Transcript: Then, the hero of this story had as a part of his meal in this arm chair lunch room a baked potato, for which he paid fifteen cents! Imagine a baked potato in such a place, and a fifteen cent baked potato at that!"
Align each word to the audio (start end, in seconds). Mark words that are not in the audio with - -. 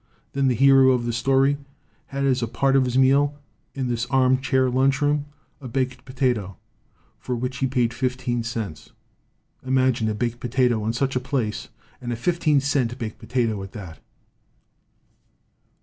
Then, 0.33 0.47
the 0.47 0.55
hero 0.55 0.89
of 0.93 1.05
this 1.05 1.17
story 1.17 1.59
had 2.07 2.25
as 2.25 2.41
a 2.41 2.47
part 2.47 2.75
of 2.75 2.85
his 2.85 2.97
meal 2.97 3.37
in 3.75 3.87
this 3.87 4.07
arm 4.07 4.41
chair 4.41 4.67
lunch 4.67 4.99
room 4.99 5.27
a 5.61 5.67
baked 5.67 6.05
potato, 6.05 6.57
for 7.19 7.35
which 7.35 7.57
he 7.57 7.67
paid 7.67 7.93
fifteen 7.93 8.41
cents! 8.41 8.93
Imagine 9.63 10.09
a 10.09 10.15
baked 10.15 10.39
potato 10.39 10.83
in 10.87 10.93
such 10.93 11.15
a 11.15 11.19
place, 11.19 11.69
and 12.01 12.11
a 12.11 12.15
fifteen 12.15 12.59
cent 12.59 12.97
baked 12.97 13.19
potato 13.19 13.61
at 13.61 13.73
that!" 13.73 13.99